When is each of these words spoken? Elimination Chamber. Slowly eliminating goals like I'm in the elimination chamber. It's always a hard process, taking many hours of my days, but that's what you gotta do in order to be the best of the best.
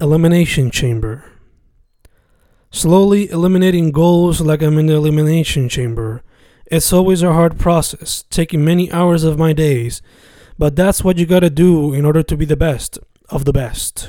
Elimination 0.00 0.70
Chamber. 0.70 1.24
Slowly 2.70 3.28
eliminating 3.28 3.92
goals 3.92 4.40
like 4.40 4.62
I'm 4.62 4.78
in 4.78 4.86
the 4.86 4.94
elimination 4.94 5.68
chamber. 5.68 6.22
It's 6.64 6.90
always 6.90 7.22
a 7.22 7.34
hard 7.34 7.58
process, 7.58 8.24
taking 8.30 8.64
many 8.64 8.90
hours 8.90 9.24
of 9.24 9.38
my 9.38 9.52
days, 9.52 10.00
but 10.56 10.74
that's 10.74 11.04
what 11.04 11.18
you 11.18 11.26
gotta 11.26 11.50
do 11.50 11.92
in 11.92 12.06
order 12.06 12.22
to 12.22 12.34
be 12.34 12.46
the 12.46 12.56
best 12.56 12.98
of 13.28 13.44
the 13.44 13.52
best. 13.52 14.08